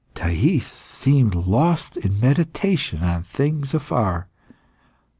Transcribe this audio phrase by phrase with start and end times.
[0.15, 4.27] '"Thais seemed lost in meditation on things afar.